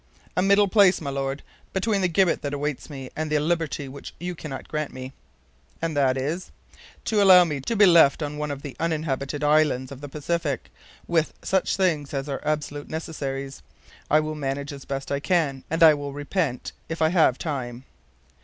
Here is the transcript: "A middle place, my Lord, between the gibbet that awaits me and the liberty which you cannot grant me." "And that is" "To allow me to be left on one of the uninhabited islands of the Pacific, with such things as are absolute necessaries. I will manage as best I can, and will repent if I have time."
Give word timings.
"A 0.35 0.41
middle 0.41 0.67
place, 0.67 0.99
my 0.99 1.11
Lord, 1.11 1.43
between 1.73 2.01
the 2.01 2.07
gibbet 2.07 2.41
that 2.41 2.55
awaits 2.55 2.89
me 2.89 3.11
and 3.15 3.29
the 3.29 3.37
liberty 3.37 3.87
which 3.87 4.15
you 4.19 4.33
cannot 4.33 4.67
grant 4.67 4.91
me." 4.91 5.13
"And 5.79 5.95
that 5.95 6.17
is" 6.17 6.49
"To 7.05 7.21
allow 7.21 7.43
me 7.43 7.59
to 7.61 7.75
be 7.75 7.85
left 7.85 8.23
on 8.23 8.39
one 8.39 8.49
of 8.49 8.63
the 8.63 8.75
uninhabited 8.79 9.43
islands 9.43 9.91
of 9.91 10.01
the 10.01 10.09
Pacific, 10.09 10.71
with 11.05 11.33
such 11.43 11.75
things 11.75 12.15
as 12.15 12.27
are 12.27 12.41
absolute 12.43 12.89
necessaries. 12.89 13.61
I 14.09 14.21
will 14.21 14.33
manage 14.33 14.73
as 14.73 14.85
best 14.85 15.11
I 15.11 15.19
can, 15.19 15.63
and 15.69 15.79
will 15.83 16.13
repent 16.13 16.71
if 16.89 16.99
I 16.99 17.09
have 17.09 17.37
time." 17.37 17.83